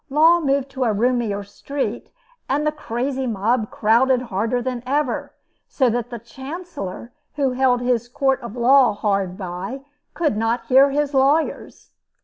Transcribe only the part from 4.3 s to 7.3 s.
harder than ever; so that the Chancellor,